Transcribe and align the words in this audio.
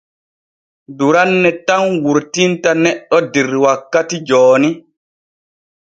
Duranne 0.97 1.49
tan 1.67 1.83
wurtinta 2.03 2.71
neɗɗo 2.83 3.17
der 3.33 3.49
wakkati 3.63 4.17
jooni. 4.27 4.69